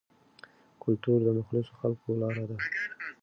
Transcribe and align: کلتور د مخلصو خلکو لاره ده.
کلتور 0.83 1.19
د 1.23 1.27
مخلصو 1.39 1.73
خلکو 1.79 2.07
لاره 2.21 2.43
ده. 2.49 2.57